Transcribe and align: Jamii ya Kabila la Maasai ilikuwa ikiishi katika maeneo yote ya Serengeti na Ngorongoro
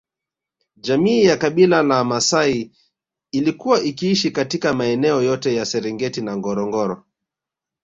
Jamii 0.75 1.23
ya 1.23 1.37
Kabila 1.37 1.83
la 1.83 2.03
Maasai 2.03 2.71
ilikuwa 3.31 3.81
ikiishi 3.83 4.31
katika 4.31 4.73
maeneo 4.73 5.23
yote 5.23 5.55
ya 5.55 5.65
Serengeti 5.65 6.21
na 6.21 6.37
Ngorongoro 6.37 7.05